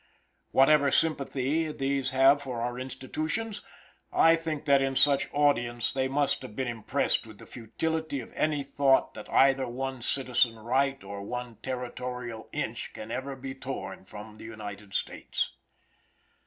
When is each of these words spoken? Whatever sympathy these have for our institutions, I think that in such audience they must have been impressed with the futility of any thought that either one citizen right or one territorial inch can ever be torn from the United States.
Whatever 0.49 0.89
sympathy 0.89 1.71
these 1.71 2.09
have 2.09 2.41
for 2.41 2.59
our 2.59 2.79
institutions, 2.79 3.61
I 4.11 4.35
think 4.35 4.65
that 4.65 4.81
in 4.81 4.95
such 4.95 5.29
audience 5.31 5.93
they 5.93 6.07
must 6.07 6.41
have 6.41 6.55
been 6.55 6.67
impressed 6.67 7.27
with 7.27 7.37
the 7.37 7.45
futility 7.45 8.19
of 8.19 8.33
any 8.33 8.63
thought 8.63 9.13
that 9.13 9.29
either 9.29 9.67
one 9.67 10.01
citizen 10.01 10.55
right 10.57 11.03
or 11.03 11.21
one 11.21 11.57
territorial 11.57 12.49
inch 12.51 12.93
can 12.95 13.11
ever 13.11 13.35
be 13.35 13.53
torn 13.53 14.05
from 14.05 14.39
the 14.39 14.45
United 14.45 14.95
States. 14.95 15.55